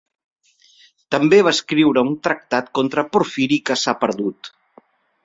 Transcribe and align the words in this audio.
També 1.15 1.41
va 1.47 1.53
escriure 1.57 2.03
un 2.11 2.17
tractat 2.29 2.71
contra 2.79 3.05
Porfiri, 3.13 3.61
que 3.69 3.79
s'ha 3.83 3.95
perdut. 4.05 4.51